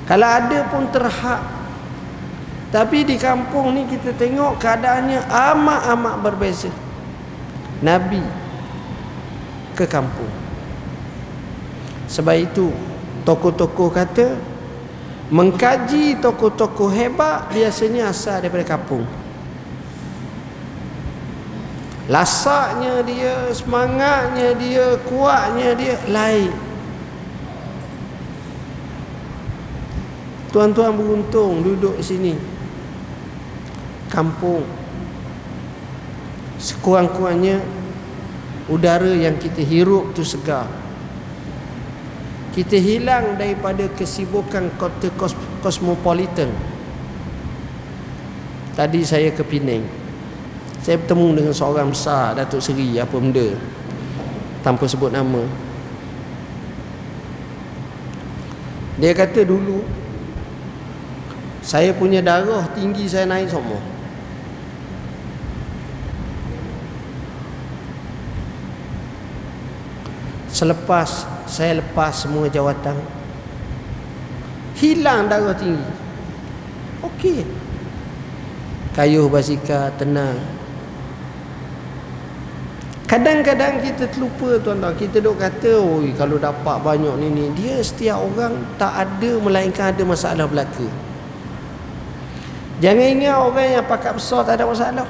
[0.06, 1.42] Kalau ada pun terhad
[2.68, 6.72] tapi di kampung ni kita tengok keadaannya amat-amat berbeza.
[7.80, 8.47] Nabi
[9.78, 10.34] ke kampung.
[12.10, 12.74] Sebab itu
[13.22, 14.34] tokoh-tokoh kata
[15.30, 19.06] mengkaji tokoh-tokoh hebat biasanya asal daripada kampung.
[22.08, 26.56] Lasaknya dia, semangatnya dia, kuatnya dia lain.
[30.48, 32.40] Tuan-tuan beruntung duduk sini
[34.08, 34.64] kampung
[36.56, 37.60] sekurang-kurangnya
[38.68, 40.68] udara yang kita hirup tu segar.
[42.52, 45.14] Kita hilang daripada kesibukan kota
[45.62, 46.50] kosmopolitan.
[48.74, 49.86] Tadi saya ke Penang.
[50.82, 53.54] Saya bertemu dengan seorang besar Datuk Seri apa benda.
[54.66, 55.46] Tanpa sebut nama.
[58.98, 59.86] Dia kata dulu
[61.62, 63.97] saya punya darah tinggi saya naik semua
[70.58, 72.98] Selepas saya lepas semua jawatan.
[74.82, 75.86] Hilang darah tinggi.
[77.06, 77.46] Okey.
[78.98, 80.42] Kayuh basika tenang.
[83.06, 84.98] Kadang-kadang kita terlupa tuan-tuan.
[84.98, 87.46] Kita duk kata Oi, Kalau dapat banyak ni ni.
[87.56, 90.90] Dia setiap orang Tak ada Melainkan ada masalah belaka.
[92.82, 95.08] Jangan ingat orang yang pakat besar Tak ada masalah.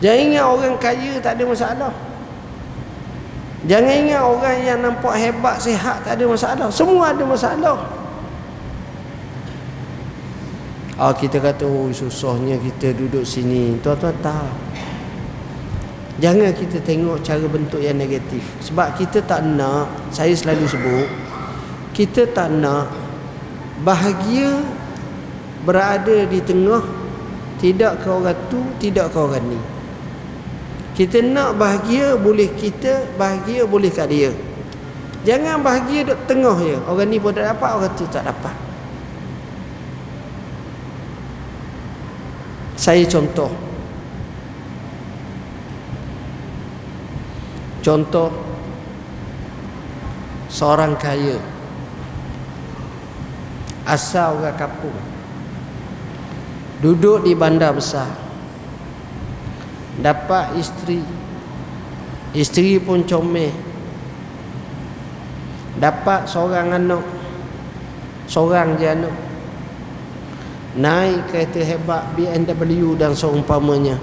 [0.00, 2.07] Jangan ingat orang kaya Tak ada masalah
[3.66, 7.98] Jangan ingat orang yang nampak hebat Sihat tak ada masalah Semua ada masalah
[10.98, 13.78] Oh, kita kata oh susahnya kita duduk sini.
[13.78, 14.50] Tuan-tuan tahu.
[16.18, 18.42] Jangan kita tengok cara bentuk yang negatif.
[18.66, 21.06] Sebab kita tak nak, saya selalu sebut,
[21.94, 22.90] kita tak nak
[23.86, 24.58] bahagia
[25.62, 26.82] berada di tengah
[27.62, 29.60] tidak ke orang tu, tidak ke orang ni.
[30.98, 34.34] Kita nak bahagia boleh kita, bahagia boleh kat dia.
[35.22, 36.74] Jangan bahagia duduk tengah je.
[36.90, 38.50] Orang ni pun tak dapat, orang tu tak dapat.
[42.78, 43.50] Saya contoh
[47.82, 48.30] Contoh
[50.46, 51.42] Seorang kaya
[53.82, 54.94] Asal orang kampung
[56.78, 58.27] Duduk di bandar besar
[59.98, 61.02] Dapat isteri.
[62.30, 63.50] Isteri pun comel.
[65.82, 67.02] Dapat seorang anak.
[68.30, 69.14] Seorang je anak.
[70.78, 73.98] Naik kereta hebat BMW dan seumpamanya.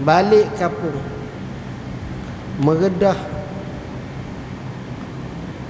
[0.00, 0.96] Balik kampung.
[2.64, 3.16] Meredah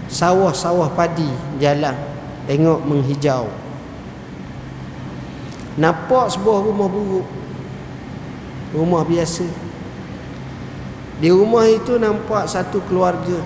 [0.06, 1.26] sawah-sawah padi
[1.58, 1.98] jalan.
[2.46, 3.50] Tengok menghijau.
[5.74, 7.26] Nampak sebuah rumah buruk
[8.72, 9.44] rumah biasa.
[11.22, 13.38] Di rumah itu nampak satu keluarga.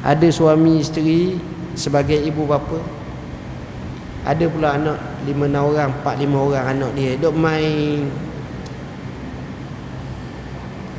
[0.00, 1.36] Ada suami isteri
[1.76, 2.80] sebagai ibu bapa.
[4.24, 7.12] Ada pula anak lima enam orang empat lima orang anak dia.
[7.20, 8.08] Duk main.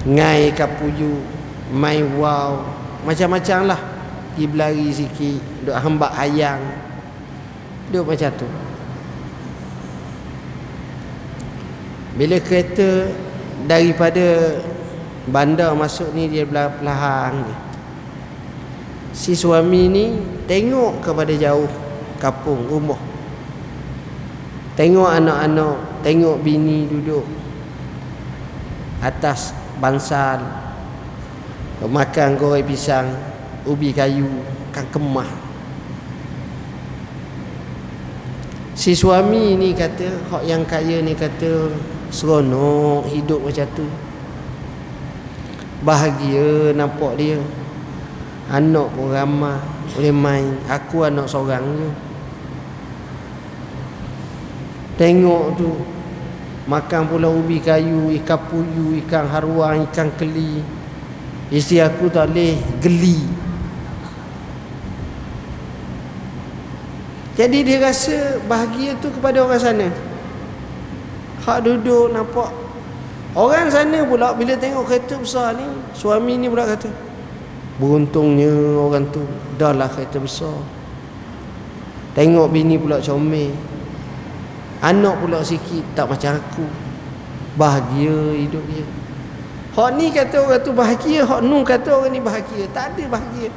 [0.06, 1.12] Ngai kapuju
[1.74, 2.62] main wow
[3.08, 3.82] macam-macam lah.
[4.36, 5.42] Pergi berlari sikit.
[5.66, 6.62] Duk hambak ayang.
[7.90, 8.69] Duk macam tu
[12.20, 13.08] bila kereta
[13.64, 14.60] daripada
[15.24, 17.48] bandar masuk ni dia perlahan
[19.16, 20.06] si suami ni
[20.44, 21.68] tengok kepada jauh
[22.20, 23.00] kapung rumah.
[24.80, 27.28] Tengok anak-anak Tengok bini duduk
[29.04, 30.40] Atas bansal.
[31.84, 33.08] Makan goreng pisang
[33.68, 34.28] Ubi kayu
[34.72, 35.28] Kan kemah.
[38.76, 41.68] Si suami ni kata Hak yang kaya ni kata
[42.10, 43.86] Seronok hidup macam tu.
[45.86, 47.40] Bahagia nampak dia.
[48.50, 49.62] Anak pun ramah
[49.94, 50.58] Boleh main.
[50.66, 51.90] Aku anak seorang je.
[54.98, 55.72] Tengok tu
[56.66, 60.66] Makan pula ubi kayu Ikan puyu Ikan haruang Ikan keli.
[61.54, 63.22] Isteri aku tak boleh Geli.
[67.38, 70.09] Jadi dia rasa Bahagia tu kepada orang sana
[71.46, 72.52] Hak duduk nampak
[73.38, 76.90] Orang sana pula Bila tengok kereta besar ni Suami ni pula kata
[77.80, 79.24] Beruntungnya orang tu
[79.56, 80.56] Dah lah kereta besar
[82.18, 83.70] Tengok bini pula comel
[84.80, 86.64] Anak pula sikit tak macam aku.
[87.60, 88.88] Bahagia hidup dia.
[89.76, 92.64] Hak ni kata orang tu bahagia, hak nu kata orang ni bahagia.
[92.72, 93.52] Tak ada bahagia.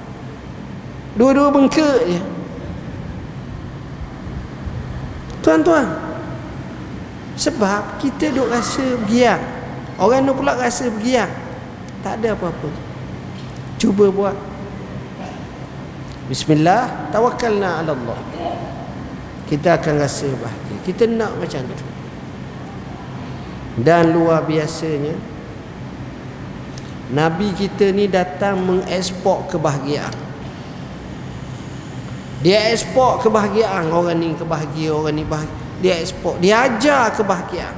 [1.15, 2.19] Dua-dua bengkak je.
[5.47, 5.87] Tuan-tuan.
[7.43, 9.43] Sebab kita duk rasa bergiang.
[9.99, 11.31] Orang tu pula rasa bergiang.
[12.07, 12.71] Tak ada apa-apa.
[13.83, 14.37] Cuba buat.
[16.31, 18.21] Bismillah, tawakkalna ala Allah.
[19.51, 21.87] Kita akan rasa bahagia kita nak macam tu
[23.83, 25.17] dan luar biasanya
[27.13, 30.13] Nabi kita ni datang mengekspor kebahagiaan
[32.43, 37.75] dia ekspor kebahagiaan orang ni kebahagiaan orang ni bahagia dia ekspor dia ajar kebahagiaan.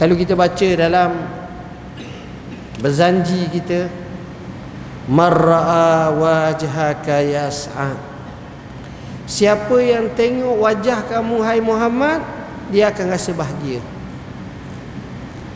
[0.00, 1.12] Kalau kita baca dalam
[2.80, 3.92] berzanji kita
[5.04, 7.92] mar'a wajhaka yas'a.
[9.28, 12.18] Siapa yang tengok wajah kamu hai Muhammad
[12.70, 13.82] Dia akan rasa bahagia.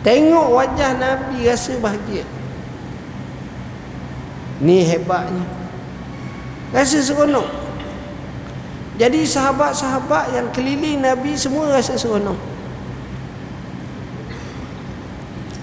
[0.03, 2.27] Tengok wajah Nabi rasa bahagia.
[4.59, 5.47] Ni hebatnya.
[6.75, 7.64] Rasa seronok
[8.95, 12.39] Jadi sahabat-sahabat yang keliling Nabi Semua rasa seronok.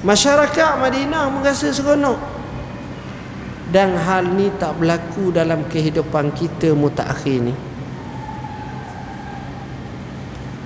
[0.03, 2.19] Masyarakat Madinah merasa seronok.
[3.71, 7.55] Dan hal ni tak berlaku dalam kehidupan kita mutakhir ni.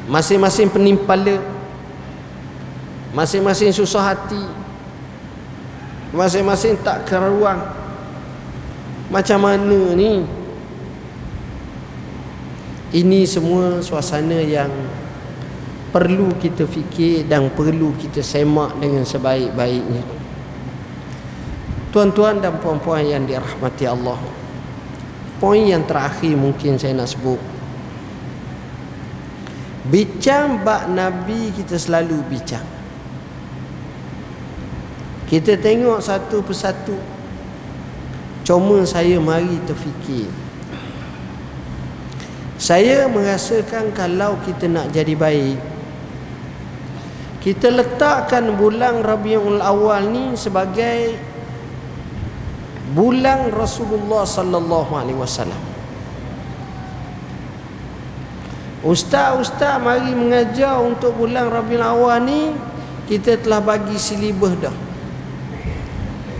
[0.09, 1.55] Masing-masing penimpala
[3.15, 4.43] masing-masing susah hati
[6.11, 7.63] masing-masing tak keruang
[9.07, 10.27] macam mana ni
[12.93, 14.69] ini semua suasana yang
[15.89, 20.03] perlu kita fikir dan perlu kita semak dengan sebaik-baiknya.
[21.89, 24.19] Tuan-tuan dan puan-puan yang dirahmati Allah
[25.39, 27.39] poin yang terakhir mungkin saya nak sebut.
[29.85, 32.65] Bincang bak Nabi kita selalu bincang.
[35.29, 36.97] Kita tengok satu persatu.
[38.45, 40.29] Cuma saya mari terfikir
[42.65, 45.61] Saya merasakan kalau kita nak jadi baik
[47.45, 51.13] Kita letakkan bulan Rabiul Awal ni sebagai
[52.97, 55.57] Bulan Rasulullah sallallahu alaihi wasallam.
[58.85, 62.41] Ustaz-ustaz mari mengajar untuk bulan Rabiul Awal ni
[63.05, 64.73] kita telah bagi silibus dah.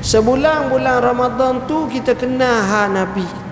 [0.02, 3.45] Sebulan bulan Ramadan tu kita kenal ha Nabi.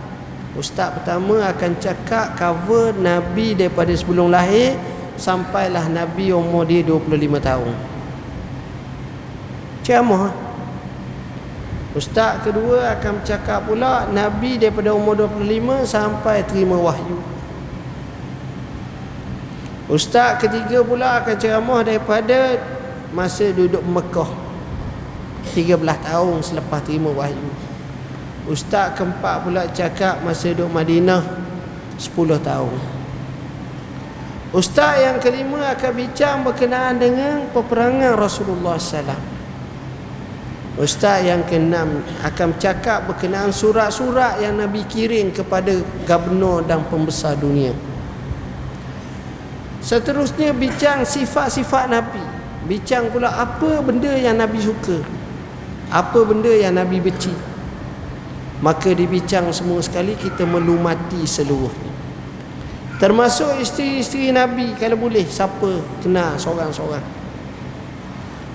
[0.53, 4.77] Ustaz pertama akan cakap cover Nabi daripada sebelum lahir
[5.17, 7.09] sampailah Nabi umur dia 25
[7.41, 7.73] tahun.
[9.81, 10.29] Ceramah.
[11.97, 17.17] Ustaz kedua akan cakap pula Nabi daripada umur 25 sampai terima wahyu.
[19.89, 22.61] Ustaz ketiga pula akan ceramah daripada
[23.09, 24.29] masa duduk Mekah
[25.53, 27.72] 13 tahun selepas terima wahyu
[28.43, 31.23] Ustaz keempat pula cakap masa duduk Madinah
[31.95, 32.11] 10
[32.43, 32.75] tahun.
[34.51, 39.17] Ustaz yang kelima akan bincang berkenaan dengan peperangan Rasulullah SAW
[40.77, 45.73] Ustaz yang keenam akan cakap berkenaan surat-surat yang Nabi kirim kepada
[46.05, 47.71] gubernur dan pembesar dunia.
[49.79, 52.21] Seterusnya bincang sifat-sifat Nabi.
[52.67, 54.99] Bincang pula apa benda yang Nabi suka?
[55.93, 57.52] Apa benda yang Nabi benci
[58.63, 61.91] maka dibincang semua sekali kita melumati seluruhnya.
[62.95, 67.03] Termasuk isteri-isteri Nabi kalau boleh siapa kenal seorang-seorang.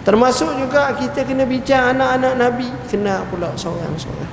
[0.08, 4.32] Termasuk juga kita kena bincang anak-anak Nabi kenal pula seorang-seorang.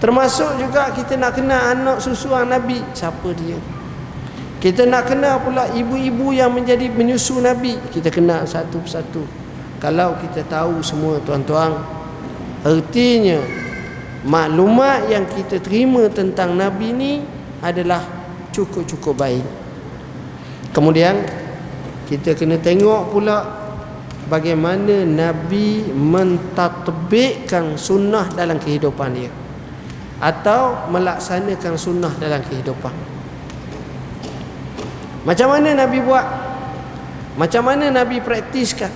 [0.00, 3.60] Termasuk juga kita nak kenal anak susuan Nabi siapa dia?
[4.64, 9.28] Kita nak kenal pula ibu-ibu yang menjadi menyusu Nabi kita kenal satu persatu
[9.82, 11.74] kalau kita tahu semua tuan-tuan
[12.62, 13.42] artinya
[14.22, 17.12] maklumat yang kita terima tentang nabi ni
[17.62, 18.02] adalah
[18.54, 19.46] cukup-cukup baik.
[20.72, 21.22] Kemudian
[22.06, 23.38] kita kena tengok pula
[24.26, 29.32] bagaimana nabi mentatbikkan sunnah dalam kehidupan dia
[30.22, 32.94] atau melaksanakan sunnah dalam kehidupan.
[35.22, 36.26] Macam mana nabi buat?
[37.38, 38.90] Macam mana nabi praktiskan?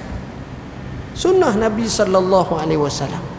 [1.16, 3.35] Sunnah Nabi sallallahu alaihi wasallam.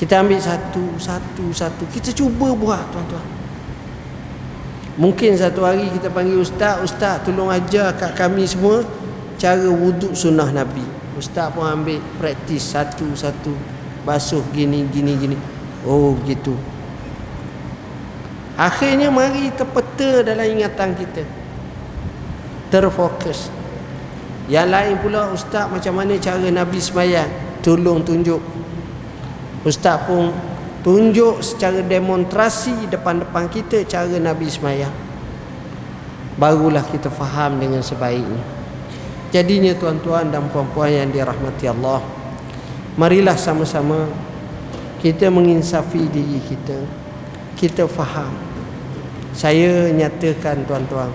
[0.00, 1.84] Kita ambil satu satu satu.
[1.92, 3.26] Kita cuba buat tuan-tuan.
[4.96, 8.80] Mungkin satu hari kita panggil ustaz, ustaz tolong ajar kat kami semua
[9.36, 10.80] cara wuduk sunnah Nabi.
[11.20, 13.52] Ustaz pun ambil praktis satu-satu
[14.08, 15.36] basuh gini gini gini.
[15.84, 16.56] Oh gitu.
[18.56, 21.28] Akhirnya mari terpeta dalam ingatan kita.
[22.72, 23.52] Terfokus.
[24.48, 27.28] Yang lain pula ustaz macam mana cara Nabi semayang
[27.60, 28.40] Tolong tunjuk
[29.60, 30.32] Ustaz pun
[30.80, 34.92] tunjuk secara demonstrasi depan-depan kita cara Nabi semayang
[36.40, 38.40] Barulah kita faham dengan sebaiknya
[39.30, 42.00] Jadinya tuan-tuan dan puan-puan yang dirahmati Allah
[42.96, 44.08] Marilah sama-sama
[45.04, 46.80] kita menginsafi diri kita
[47.54, 48.32] Kita faham
[49.36, 51.12] Saya nyatakan tuan-tuan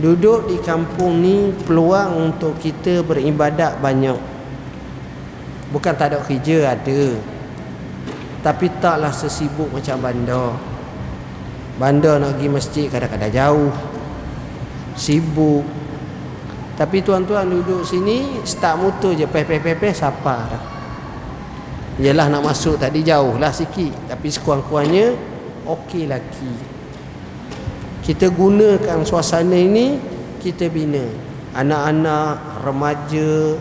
[0.00, 4.16] Duduk di kampung ni peluang untuk kita beribadat banyak.
[5.76, 7.20] Bukan tak ada kerja ada.
[8.40, 10.56] Tapi taklah sesibuk macam bandar.
[11.76, 13.72] Bandar nak pergi masjid kadang-kadang jauh.
[14.96, 15.64] Sibuk.
[16.76, 20.62] Tapi tuan-tuan duduk sini start motor je peh peh peh peh siapa dah.
[22.00, 25.12] Yalah nak masuk tadi jauh lah sikit tapi sekurang-kurangnya
[25.68, 26.80] okey lagi
[28.00, 30.00] kita gunakan suasana ini
[30.40, 31.04] kita bina
[31.52, 33.60] anak-anak remaja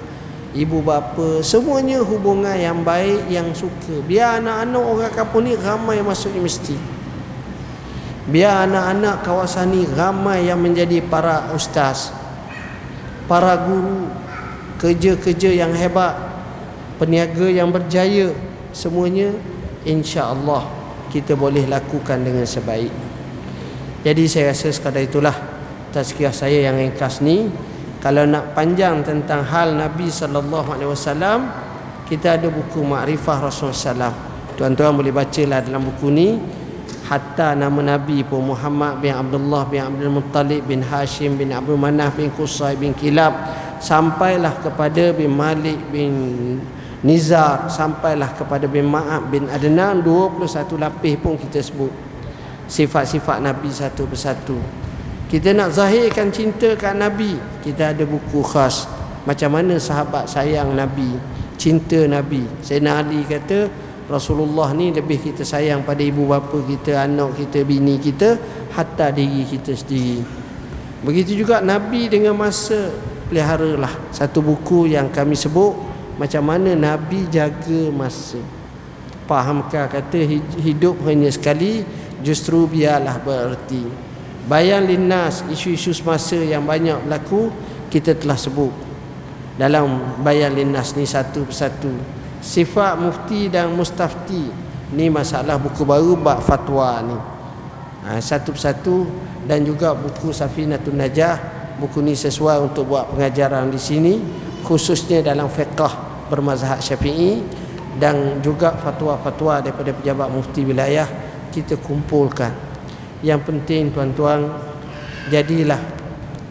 [0.54, 4.02] ibu bapa semuanya hubungan yang baik yang suka.
[4.06, 6.78] Biar anak-anak orang kampung ni ramai masuk universiti.
[8.30, 12.14] Biar anak-anak kawasan ni ramai yang menjadi para ustaz
[13.30, 14.10] para guru
[14.82, 16.18] kerja-kerja yang hebat
[16.98, 18.34] peniaga yang berjaya.
[18.70, 19.34] Semuanya
[19.82, 20.66] insya-Allah
[21.10, 22.94] kita boleh lakukan dengan sebaik.
[24.06, 25.34] Jadi saya rasa sekadar itulah
[25.90, 27.50] tazkiyah saya yang ringkas ni
[28.00, 31.52] kalau nak panjang tentang hal Nabi sallallahu alaihi wasallam
[32.08, 34.10] kita ada buku Ma'rifah Rasulullah.
[34.10, 34.58] SAW.
[34.58, 36.42] Tuan-tuan boleh bacalah dalam buku ni.
[37.06, 42.18] Hatta nama Nabi pun Muhammad bin Abdullah bin Abdul Muttalib bin Hashim bin Abdul Manaf
[42.18, 43.34] bin Qusay bin Kilab
[43.82, 46.14] sampailah kepada bin Malik bin
[47.02, 50.02] Nizar sampailah kepada bin Ma'ab bin Adnan.
[50.02, 50.50] 21
[50.82, 51.92] lapis pun kita sebut
[52.70, 54.58] sifat-sifat Nabi satu persatu
[55.30, 58.90] kita nak zahirkan cinta kat Nabi kita ada buku khas
[59.24, 61.16] macam mana sahabat sayang Nabi
[61.56, 63.70] cinta Nabi Sayyidina Ali kata
[64.10, 68.42] Rasulullah ni lebih kita sayang pada ibu bapa kita, anak kita, bini kita
[68.74, 70.26] hatta diri kita sendiri.
[71.06, 72.90] Begitu juga Nabi dengan masa
[73.30, 75.78] peliharalah satu buku yang kami sebut
[76.18, 78.42] macam mana Nabi jaga masa.
[79.30, 80.26] Fahamkah kata
[80.58, 81.86] hidup hanya sekali
[82.26, 84.09] justru biarlah bererti.
[84.50, 87.54] Bayan linnas isu-isu semasa yang banyak berlaku
[87.94, 88.74] kita telah sebut.
[89.62, 91.94] Dalam bayan linnas ni satu persatu.
[92.42, 94.50] Sifat mufti dan mustafti
[94.98, 97.18] ni masalah buku baru bab fatwa ni.
[98.10, 99.06] Ha, satu persatu.
[99.46, 101.38] Dan juga buku Safinatun Najah.
[101.78, 104.18] Buku ni sesuai untuk buat pengajaran di sini.
[104.66, 107.46] Khususnya dalam fiqah bermazhab syafi'i.
[108.02, 111.06] Dan juga fatwa-fatwa daripada pejabat mufti wilayah
[111.54, 112.69] kita kumpulkan
[113.20, 114.48] yang penting tuan-tuan
[115.28, 115.80] jadilah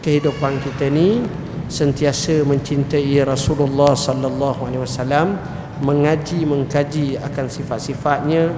[0.05, 1.25] kehidupan kita ni
[1.65, 5.37] sentiasa mencintai Rasulullah sallallahu alaihi wasallam
[5.81, 8.53] mengaji mengkaji akan sifat-sifatnya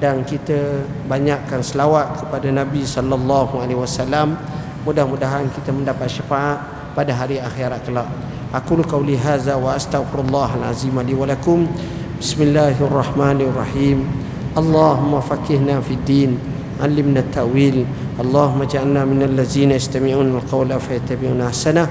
[0.00, 4.38] dan kita banyakkan selawat kepada Nabi sallallahu alaihi wasallam.
[4.86, 6.64] Mudah-mudahan kita mendapat syafaat
[6.96, 8.08] pada hari akhirat kelak.
[8.56, 11.68] Aku qauli hadza wa astaghfirullah alazim li wa lakum.
[12.16, 14.08] Bismillahirrahmanirrahim.
[14.56, 16.40] Allahumma faqihna fid din
[16.81, 17.85] علمنا التأويل
[18.19, 21.87] اللهم اجعلنا من الذين يستمعون القول فيتبعون أحسنه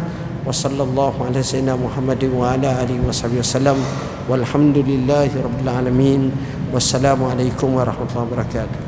[0.46, 3.76] وصلى الله على سيدنا محمد وعلى آله وصحبه وسلم
[4.28, 6.22] والحمد لله رب العالمين
[6.72, 8.87] والسلام عليكم ورحمة الله وبركاته